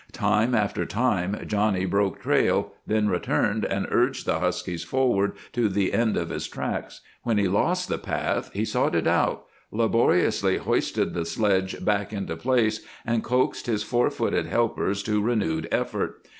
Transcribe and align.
Time 0.13 0.55
after 0.55 0.83
time 0.83 1.39
Johnny 1.45 1.85
broke 1.85 2.21
trail, 2.23 2.73
then 2.87 3.07
returned 3.07 3.63
and 3.63 3.85
urged 3.91 4.25
the 4.25 4.39
huskies 4.39 4.83
forward 4.83 5.33
to 5.53 5.69
the 5.69 5.93
end 5.93 6.17
of 6.17 6.29
his 6.29 6.47
tracks. 6.47 7.01
When 7.21 7.37
he 7.37 7.47
lost 7.47 7.87
the 7.87 7.99
path 7.99 8.49
he 8.51 8.65
sought 8.65 8.95
it 8.95 9.05
out, 9.05 9.43
laboriously 9.71 10.57
hoisted 10.57 11.13
the 11.13 11.23
sledge 11.23 11.85
back 11.85 12.11
into 12.13 12.35
place, 12.35 12.83
and 13.05 13.23
coaxed 13.23 13.67
his 13.67 13.83
four 13.83 14.09
footed 14.09 14.47
helpers 14.47 15.03
to 15.03 15.21
renewed 15.21 15.67
effort. 15.71 16.27